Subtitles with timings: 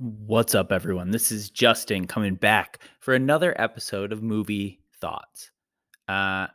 [0.00, 1.12] What's up, everyone?
[1.12, 5.52] This is Justin coming back for another episode of Movie Thoughts.
[6.08, 6.48] Uh,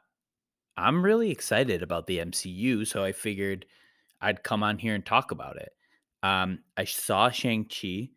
[0.75, 3.65] I'm really excited about the MCU, so I figured
[4.19, 5.69] I'd come on here and talk about it.
[6.21, 8.09] Um, I saw Shang-Chi,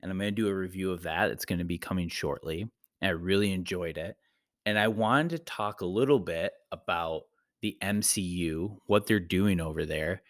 [0.00, 1.30] and I'm going to do a review of that.
[1.30, 4.16] It's going to be coming shortly, and I really enjoyed it.
[4.64, 7.24] And I wanted to talk a little bit about
[7.60, 10.22] the MCU, what they're doing over there,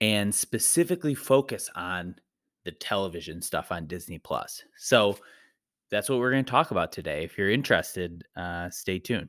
[0.00, 2.14] and specifically focus on
[2.70, 4.62] the television stuff on Disney Plus.
[4.76, 5.18] So
[5.90, 7.24] that's what we're going to talk about today.
[7.24, 9.28] If you're interested, uh, stay tuned.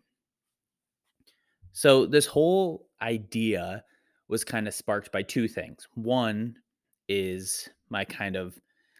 [1.74, 3.84] So this whole idea
[4.28, 5.88] was kind of sparked by two things.
[5.96, 6.56] One
[7.08, 8.60] is my kind of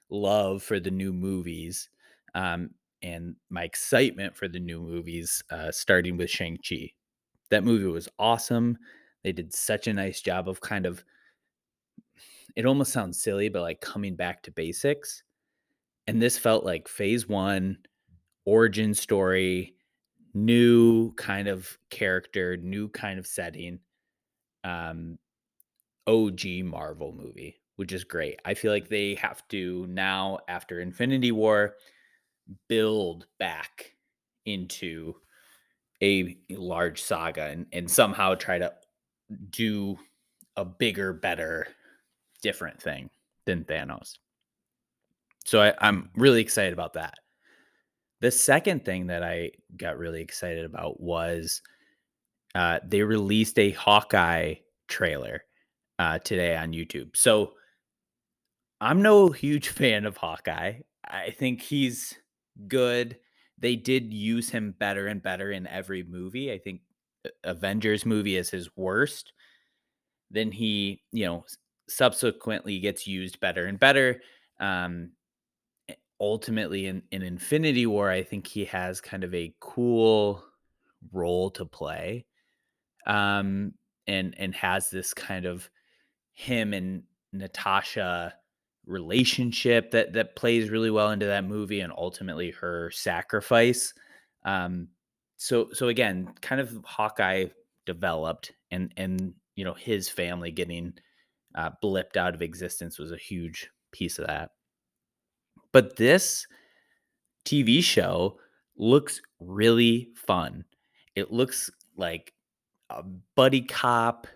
[0.10, 1.90] love for the new movies
[2.34, 2.72] um,
[3.04, 6.92] and my excitement for the new movies, uh, starting with Shang-Chi.
[7.52, 8.78] That movie was awesome.
[9.24, 11.04] They did such a nice job of kind of
[12.56, 15.24] it almost sounds silly, but like coming back to basics.
[16.08, 17.78] And this felt like phase one,
[18.46, 19.76] origin story,
[20.34, 23.80] new kind of character, new kind of setting.
[24.64, 25.18] Um,
[26.08, 28.40] OG Marvel movie, which is great.
[28.46, 31.76] I feel like they have to now, after Infinity War,
[32.68, 33.96] build back
[34.46, 35.16] into
[36.02, 38.74] a large saga and, and somehow try to
[39.52, 39.98] do
[40.58, 41.68] a bigger, better
[42.42, 43.10] different thing
[43.46, 44.18] than Thanos.
[45.46, 47.16] So I, I'm really excited about that.
[48.22, 51.62] The second thing that I got really excited about was
[52.54, 54.56] uh, they released a Hawkeye
[54.88, 55.44] trailer
[55.98, 57.16] uh, today on YouTube.
[57.16, 57.54] So
[58.80, 60.80] I'm no huge fan of Hawkeye.
[61.04, 62.16] I think he's
[62.68, 63.18] good.
[63.58, 66.52] They did use him better and better in every movie.
[66.52, 66.82] I think
[67.44, 69.34] Avengers movie is his worst.
[70.32, 71.46] Then he, you know,
[71.92, 74.22] subsequently gets used better and better.
[74.60, 75.12] Um,
[76.20, 80.44] ultimately, in, in Infinity War, I think he has kind of a cool
[81.12, 82.26] role to play,
[83.08, 83.74] um,
[84.08, 85.70] and and has this kind of
[86.34, 88.36] him and Natasha
[88.86, 93.94] relationship that that plays really well into that movie, and ultimately her sacrifice.
[94.46, 94.90] Um,
[95.38, 97.48] so so again, kind of Hawkeye
[97.86, 100.94] developed, and and you know his family getting
[101.56, 104.52] uh, blipped out of existence was a huge piece of that.
[105.72, 106.48] But this
[107.46, 108.38] TV show
[108.78, 110.66] looks really fun.
[111.16, 112.34] It looks like
[112.90, 113.04] a
[113.36, 114.28] buddy cop,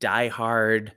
[0.00, 0.92] die hard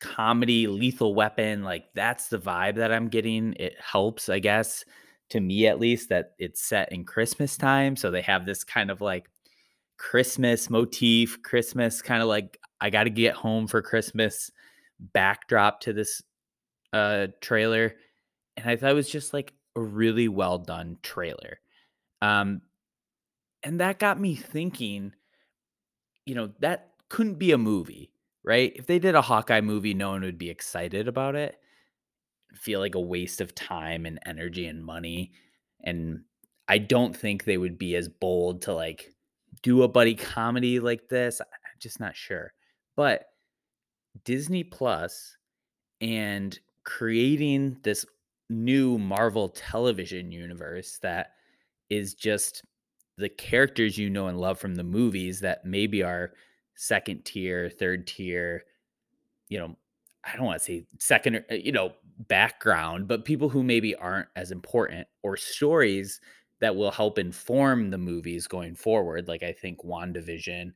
[0.00, 1.62] comedy, lethal weapon.
[1.62, 3.54] Like that's the vibe that I'm getting.
[3.54, 4.84] It helps, I guess,
[5.30, 7.96] to me at least, that it's set in Christmas time.
[7.96, 9.28] So they have this kind of like
[9.98, 14.50] Christmas motif, Christmas kind of like I got to get home for Christmas
[15.00, 16.22] backdrop to this
[16.92, 17.94] uh trailer
[18.56, 21.60] and I thought it was just like a really well done trailer.
[22.22, 22.62] Um
[23.62, 25.12] and that got me thinking
[26.26, 28.12] you know that couldn't be a movie,
[28.44, 28.72] right?
[28.76, 31.56] If they did a Hawkeye movie no one would be excited about it.
[32.54, 35.32] feel like a waste of time and energy and money
[35.84, 36.22] and
[36.68, 39.14] I don't think they would be as bold to like
[39.62, 41.40] do a buddy comedy like this.
[41.40, 41.46] I'm
[41.80, 42.52] just not sure.
[42.96, 43.24] But
[44.24, 45.36] Disney Plus
[46.00, 48.04] and creating this
[48.50, 51.32] new Marvel television universe that
[51.90, 52.62] is just
[53.18, 56.32] the characters you know and love from the movies that maybe are
[56.76, 58.62] second tier, third tier,
[59.48, 59.76] you know,
[60.24, 61.92] I don't want to say second, uh, you know,
[62.28, 66.20] background, but people who maybe aren't as important or stories
[66.60, 70.72] that will help inform the movies going forward, like I think WandaVision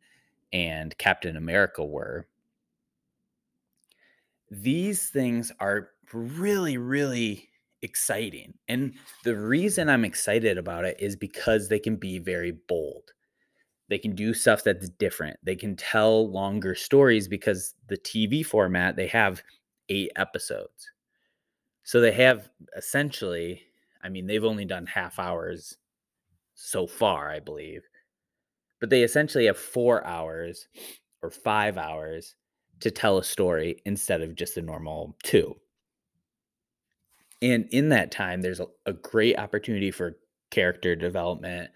[0.52, 2.26] and Captain America were
[4.52, 7.48] these things are really, really
[7.80, 8.52] exciting.
[8.68, 9.94] And the reason mm-hmm.
[9.94, 13.12] I'm excited about it is because they can be very bold.
[13.88, 15.38] They can do stuff that's different.
[15.42, 19.42] They can tell longer stories because the TV format, they have
[19.88, 20.90] eight episodes.
[21.82, 23.62] So they have essentially,
[24.04, 25.76] I mean, they've only done half hours
[26.54, 27.82] so far, I believe,
[28.80, 30.68] but they essentially have four hours
[31.22, 32.36] or five hours
[32.82, 35.56] to tell a story instead of just a normal two.
[37.40, 40.18] And in that time, there's a, a great opportunity for
[40.50, 41.70] character development,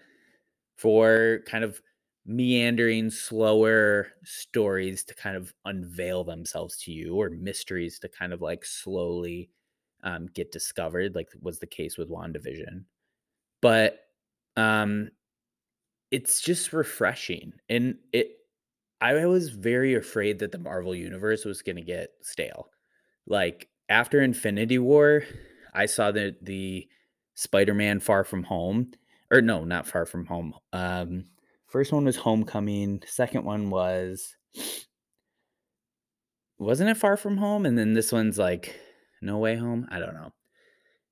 [0.77, 1.81] for kind of
[2.25, 8.41] meandering, slower stories to kind of unveil themselves to you, or mysteries to kind of
[8.41, 9.49] like slowly
[10.03, 12.83] um, get discovered, like was the case with WandaVision.
[13.61, 13.99] But
[14.55, 15.09] um,
[16.11, 17.53] it's just refreshing.
[17.69, 18.36] And it
[18.99, 22.69] I was very afraid that the Marvel universe was going to get stale.
[23.25, 25.23] Like after Infinity War,
[25.73, 26.87] I saw the the
[27.35, 28.91] Spider-Man Far From Home
[29.31, 30.53] or no, not Far From Home.
[30.73, 31.25] Um,
[31.67, 33.03] first one was Homecoming.
[33.05, 34.35] Second one was
[36.57, 37.65] wasn't it Far From Home?
[37.65, 38.79] And then this one's like
[39.21, 39.87] No Way Home.
[39.91, 40.33] I don't know.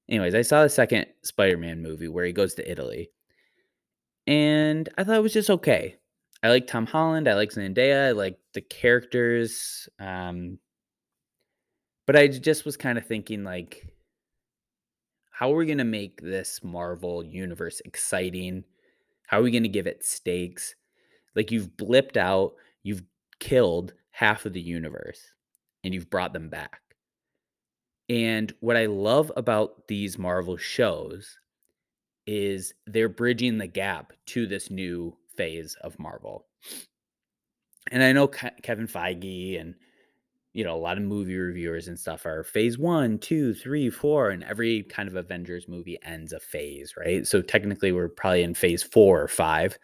[0.10, 3.10] Anyways, I saw the second Spider-Man movie where he goes to Italy,
[4.28, 5.96] and I thought it was just okay.
[6.46, 7.28] I like Tom Holland.
[7.28, 8.10] I like Zendaya.
[8.10, 9.90] I like the characters.
[9.98, 10.60] Um,
[12.06, 13.88] but I just was kind of thinking like,
[15.32, 18.64] how are we going to make this Marvel universe exciting?
[19.26, 20.76] How are we going to give it stakes?
[21.36, 22.54] Like you've blipped out,
[22.84, 23.02] you've
[23.40, 25.22] killed half of the universe,
[25.84, 26.80] and you've brought them back.
[28.08, 31.40] And what I love about these Marvel shows
[32.28, 36.46] is they're bridging the gap to this new phase of Marvel.
[37.92, 39.76] And I know Ke- Kevin Feige and
[40.54, 44.30] you know a lot of movie reviewers and stuff are phase one, two, three, four,
[44.30, 47.28] and every kind of Avengers movie ends a phase, right?
[47.28, 49.78] So technically, we're probably in phase four or five.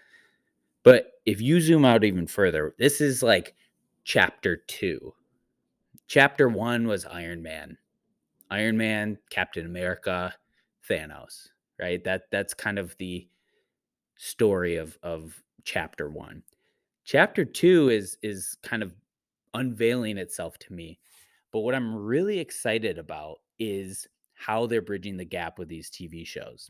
[0.84, 3.54] But if you zoom out even further, this is like
[4.04, 5.14] chapter two.
[6.08, 7.78] Chapter one was Iron Man.
[8.50, 10.34] Iron Man, Captain America,
[10.90, 11.48] Thanos,
[11.80, 12.04] right?
[12.04, 13.28] That that's kind of the
[14.22, 16.44] story of of chapter 1.
[17.06, 18.94] Chapter 2 is is kind of
[19.56, 21.00] unveiling itself to me.
[21.52, 26.26] But what I'm really excited about is how they're bridging the gap with these TV
[26.26, 26.70] shows.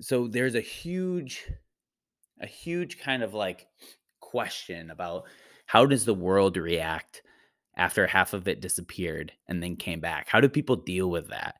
[0.00, 1.46] So there's a huge
[2.40, 3.66] a huge kind of like
[4.20, 5.24] question about
[5.66, 7.22] how does the world react
[7.76, 10.28] after half of it disappeared and then came back?
[10.30, 11.59] How do people deal with that?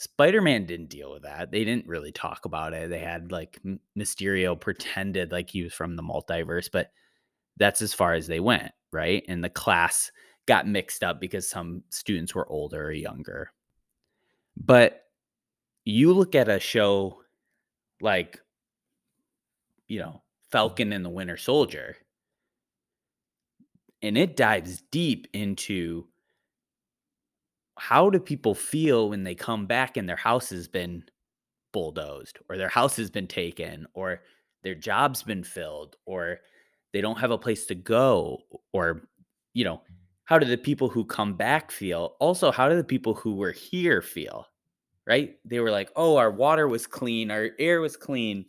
[0.00, 1.50] Spider Man didn't deal with that.
[1.50, 2.88] They didn't really talk about it.
[2.88, 3.58] They had like
[3.98, 6.92] Mysterio pretended like he was from the multiverse, but
[7.56, 9.24] that's as far as they went, right?
[9.26, 10.12] And the class
[10.46, 13.50] got mixed up because some students were older or younger.
[14.56, 15.02] But
[15.84, 17.22] you look at a show
[18.00, 18.40] like,
[19.88, 20.22] you know,
[20.52, 21.96] Falcon and the Winter Soldier,
[24.00, 26.06] and it dives deep into
[27.78, 31.04] how do people feel when they come back and their house has been
[31.72, 34.22] bulldozed or their house has been taken or
[34.62, 36.40] their job's been filled or
[36.92, 38.38] they don't have a place to go
[38.72, 39.02] or
[39.54, 39.80] you know
[40.24, 42.16] how do the people who come back feel?
[42.20, 44.46] Also how do the people who were here feel
[45.06, 45.36] right?
[45.44, 48.44] They were like oh our water was clean our air was clean.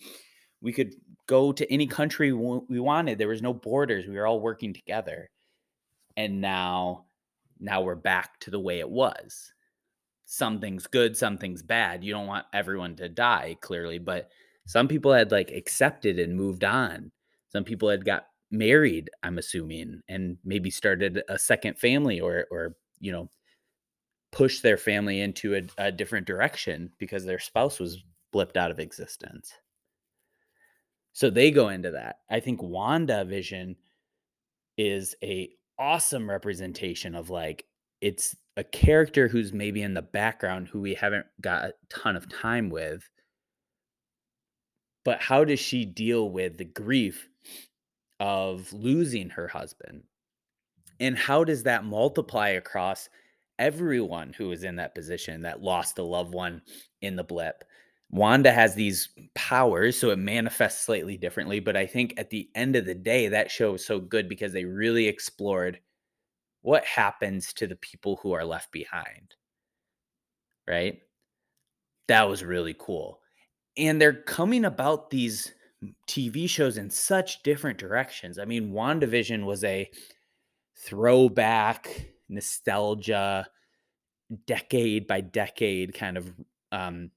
[0.62, 0.94] We could
[1.28, 3.20] go to any country we wanted.
[3.20, 4.08] There was no borders.
[4.08, 5.30] We were all working together.
[6.18, 7.06] And now
[7.60, 9.54] now we're back to the way it was.
[10.26, 14.30] Something's good something's bad you don't want everyone to die clearly but
[14.66, 17.12] some people had like accepted and moved on.
[17.52, 22.76] Some people had got married i'm assuming and maybe started a second family or or
[23.00, 23.30] you know
[24.32, 28.04] pushed their family into a, a different direction because their spouse was
[28.34, 29.54] blipped out of existence.
[31.14, 32.18] So they go into that.
[32.30, 33.76] I think Wanda Vision
[34.78, 37.66] is a awesome representation of like
[38.02, 42.30] it's a character who's maybe in the background who we haven't got a ton of
[42.30, 43.10] time with.
[45.06, 47.28] But how does she deal with the grief
[48.20, 50.04] of losing her husband?
[51.00, 53.10] And how does that multiply across
[53.58, 56.62] everyone who is in that position that lost a loved one
[57.02, 57.64] in the blip
[58.12, 62.76] wanda has these powers so it manifests slightly differently but i think at the end
[62.76, 65.80] of the day that show is so good because they really explored
[66.62, 69.36] what happens to the people who are left behind?
[70.68, 71.00] Right?
[72.08, 73.20] That was really cool.
[73.78, 75.54] And they're coming about these
[76.08, 78.38] TV shows in such different directions.
[78.38, 79.90] I mean, WandaVision was a
[80.78, 83.48] throwback, nostalgia,
[84.46, 86.32] decade by decade kind of
[86.72, 87.10] um,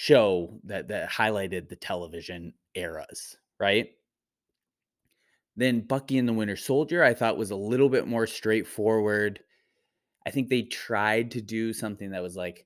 [0.00, 3.88] show that that highlighted the television eras, right?
[5.56, 9.40] Then Bucky and the Winter Soldier, I thought was a little bit more straightforward.
[10.24, 12.64] I think they tried to do something that was like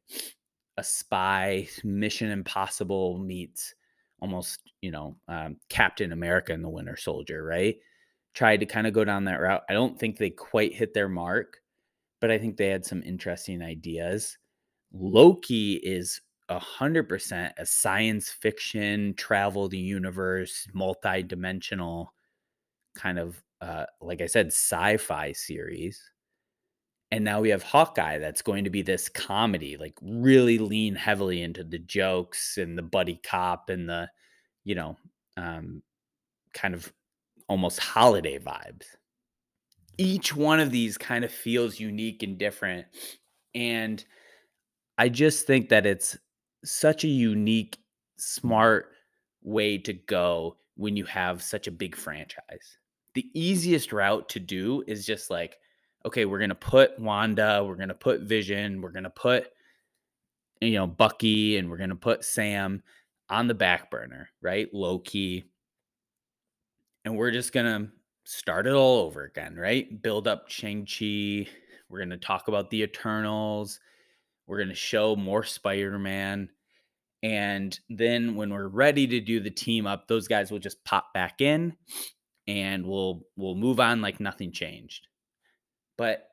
[0.77, 3.75] a spy Mission Impossible meets
[4.21, 7.77] almost, you know, um, Captain America and the Winter Soldier, right?
[8.35, 9.63] Tried to kind of go down that route.
[9.71, 11.63] I don't think they quite hit their mark,
[12.21, 14.37] but I think they had some interesting ideas.
[14.93, 16.21] Loki is
[16.53, 22.13] a hundred percent a science fiction, travel the universe, multi-dimensional
[22.95, 26.03] kind of uh, like I said, sci-fi series.
[27.13, 31.43] And now we have Hawkeye that's going to be this comedy, like really lean heavily
[31.43, 34.11] into the jokes and the buddy cop and the,
[34.65, 34.97] you know,
[35.37, 35.83] um,
[36.55, 36.93] kind of
[37.49, 38.87] almost holiday vibes.
[39.99, 42.87] Each one of these kind of feels unique and different.
[43.55, 44.05] And
[44.99, 46.19] I just think that it's
[46.65, 47.79] such a unique,
[48.17, 48.93] smart
[49.43, 52.79] way to go when you have such a big franchise.
[53.15, 55.59] The easiest route to do is just like,
[56.07, 59.49] okay, we're going to put Wanda, we're going to put Vision, we're going to put,
[60.61, 62.83] you know, Bucky, and we're going to put Sam
[63.29, 64.69] on the back burner, right?
[64.73, 65.51] Loki.
[67.05, 67.91] And we're just going to
[68.25, 70.01] start it all over again, right?
[70.03, 71.49] Build up Shang-Chi.
[71.89, 73.81] We're going to talk about the Eternals.
[74.47, 76.49] We're going to show more Spider Man.
[77.23, 81.15] And then when we're ready to do the team up, those guys will just pop
[81.15, 81.77] back in
[82.49, 85.07] and we'll we'll move on like nothing changed.
[85.97, 86.29] But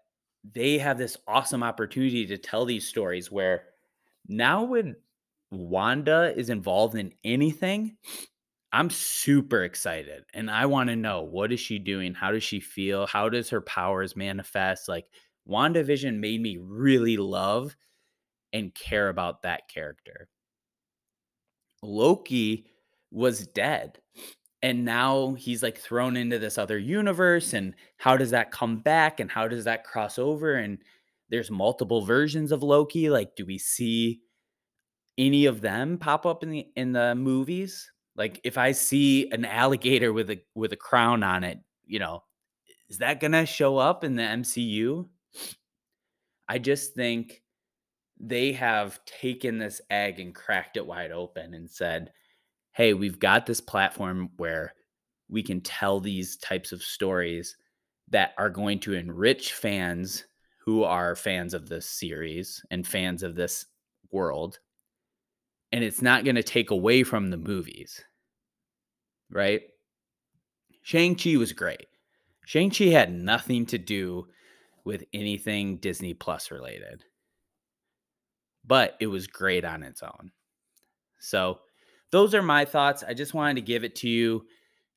[0.53, 3.65] they have this awesome opportunity to tell these stories where
[4.27, 4.95] now when
[5.51, 7.97] Wanda is involved in anything,
[8.71, 12.13] I'm super excited and I want to know what is she doing?
[12.13, 13.07] How does she feel?
[13.07, 14.87] How does her powers manifest?
[14.87, 15.05] Like
[15.47, 17.75] WandaVision made me really love
[18.53, 20.27] and care about that character.
[21.81, 22.65] Loki
[23.11, 23.99] was dead.
[24.61, 27.53] And now he's like thrown into this other universe.
[27.53, 29.19] And how does that come back?
[29.19, 30.55] And how does that cross over?
[30.55, 30.79] And
[31.29, 33.09] there's multiple versions of Loki.
[33.09, 34.19] Like, do we see
[35.17, 37.89] any of them pop up in the in the movies?
[38.15, 42.23] Like, if I see an alligator with a with a crown on it, you know,
[42.89, 45.07] is that gonna show up in the MCU?
[46.49, 47.43] I just think
[48.19, 52.11] they have taken this egg and cracked it wide open and said,
[52.73, 54.73] hey, we've got this platform where
[55.29, 57.55] we can tell these types of stories
[58.09, 60.25] that are going to enrich fans
[60.65, 63.65] who are fans of this series and fans of this
[64.11, 64.59] world.
[65.71, 68.03] And it's not going to take away from the movies,
[69.31, 69.61] right?
[70.81, 71.87] Shang-Chi was great.
[72.45, 74.27] Shang-Chi had nothing to do
[74.83, 77.05] with anything Disney Plus related
[78.65, 80.31] but it was great on its own.
[81.19, 81.59] So,
[82.11, 83.03] those are my thoughts.
[83.07, 84.45] I just wanted to give it to you.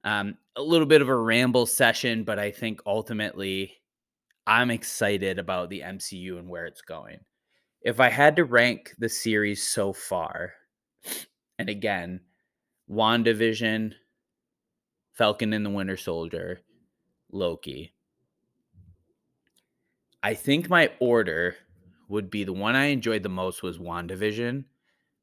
[0.04, 3.73] Um, a little bit of a ramble session, but I think ultimately
[4.47, 7.21] I'm excited about the MCU and where it's going.
[7.83, 10.52] If I had to rank the series so far,
[11.59, 12.21] and again,
[12.90, 13.92] WandaVision,
[15.12, 16.61] Falcon and the Winter Soldier,
[17.31, 17.95] Loki.
[20.23, 21.57] I think my order
[22.12, 24.64] would be the one I enjoyed the most was WandaVision.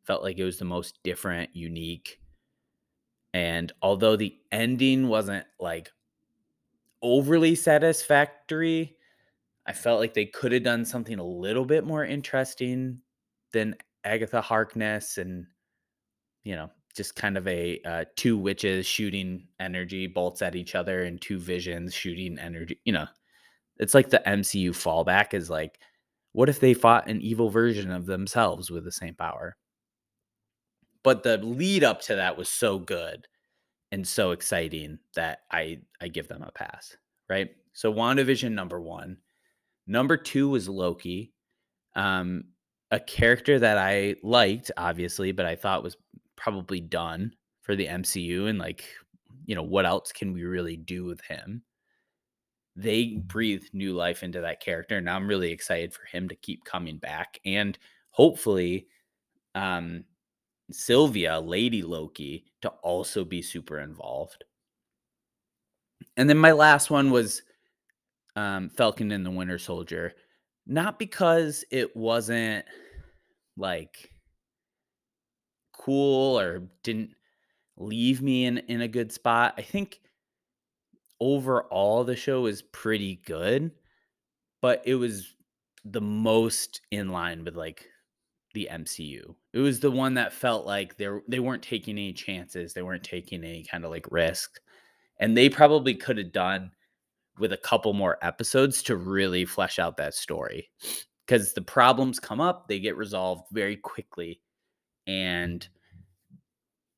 [0.05, 2.19] Felt like it was the most different, unique.
[3.31, 5.91] And although the ending wasn't like
[7.03, 8.97] overly satisfactory,
[9.67, 12.99] I felt like they could have done something a little bit more interesting
[13.53, 15.45] than Agatha Harkness and,
[16.43, 21.03] you know, just kind of a uh, two witches shooting energy bolts at each other
[21.03, 22.79] and two visions shooting energy.
[22.83, 23.05] You know,
[23.77, 25.79] it's like the MCU fallback is like
[26.33, 29.57] what if they fought an evil version of themselves with the same power?
[31.03, 33.27] But the lead up to that was so good
[33.91, 36.95] and so exciting that I I give them a pass,
[37.29, 37.49] right?
[37.73, 39.17] So WandaVision number 1.
[39.87, 41.33] Number 2 was Loki.
[41.95, 42.45] Um
[42.91, 45.97] a character that I liked obviously, but I thought was
[46.35, 48.85] probably done for the MCU and like
[49.45, 51.63] you know, what else can we really do with him?
[52.81, 56.63] They breathed new life into that character and i'm really excited for him to keep
[56.63, 57.77] coming back and
[58.11, 58.87] hopefully
[59.55, 60.03] um
[60.71, 64.43] sylvia lady loki to also be super involved.
[66.17, 67.41] And then my last one was
[68.35, 70.13] um falcon and the winter soldier
[70.65, 72.65] not because it wasn't
[73.57, 74.11] like
[75.73, 77.11] cool or didn't
[77.77, 79.55] leave me in in a good spot.
[79.57, 79.99] I think
[81.19, 83.71] overall the show is pretty good,
[84.61, 85.35] but it was
[85.85, 87.87] the most in line with like
[88.53, 89.35] the MCU.
[89.53, 93.03] It was the one that felt like they they weren't taking any chances, they weren't
[93.03, 94.59] taking any kind of like risk.
[95.19, 96.71] And they probably could have done
[97.37, 100.69] with a couple more episodes to really flesh out that story.
[101.27, 104.41] Cuz the problems come up, they get resolved very quickly.
[105.07, 105.67] And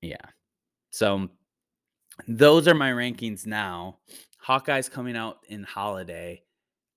[0.02, 0.26] yeah.
[0.92, 1.30] So
[2.28, 3.98] those are my rankings now.
[4.38, 6.42] Hawkeye's coming out in holiday,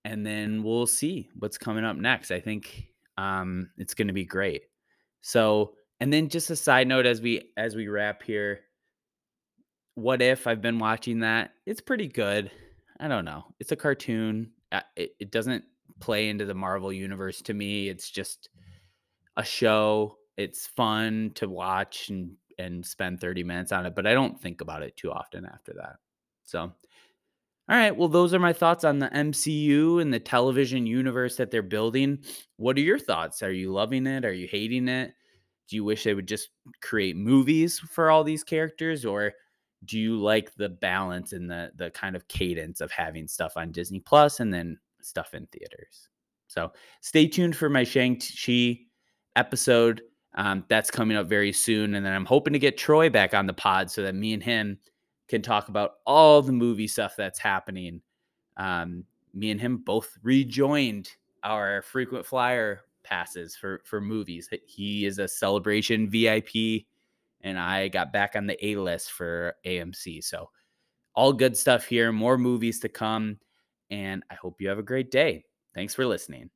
[0.03, 2.31] and then we'll see what's coming up next.
[2.31, 4.63] I think um, it's going to be great.
[5.21, 8.61] So, and then just a side note as we as we wrap here,
[9.95, 11.51] what if I've been watching that?
[11.65, 12.51] It's pretty good.
[12.99, 13.45] I don't know.
[13.59, 14.51] It's a cartoon.
[14.71, 15.63] Uh, it, it doesn't
[15.99, 17.89] play into the Marvel universe to me.
[17.89, 18.49] It's just
[19.37, 20.17] a show.
[20.37, 24.61] It's fun to watch and and spend 30 minutes on it, but I don't think
[24.61, 25.97] about it too often after that.
[26.43, 26.61] So,
[27.67, 27.95] All right.
[27.95, 32.19] Well, those are my thoughts on the MCU and the television universe that they're building.
[32.57, 33.41] What are your thoughts?
[33.41, 34.23] Are you loving it?
[34.23, 35.13] Are you hating it?
[35.67, 36.49] Do you wish they would just
[36.83, 39.33] create movies for all these characters or
[39.85, 43.71] do you like the balance and the the kind of cadence of having stuff on
[43.71, 46.09] Disney Plus and then stuff in theaters?
[46.47, 46.71] So,
[47.01, 48.79] stay tuned for my Shang-Chi
[49.35, 50.01] episode.
[50.35, 53.47] Um, that's coming up very soon and then I'm hoping to get Troy back on
[53.47, 54.77] the pod so that me and him
[55.27, 58.01] can talk about all the movie stuff that's happening.
[58.57, 61.09] Um, me and him both rejoined
[61.43, 64.49] our frequent flyer passes for for movies.
[64.65, 66.85] He is a celebration VIP,
[67.41, 70.23] and I got back on the A list for AMC.
[70.23, 70.49] So
[71.15, 72.11] all good stuff here.
[72.11, 73.39] More movies to come,
[73.89, 75.45] and I hope you have a great day.
[75.73, 76.49] Thanks for listening.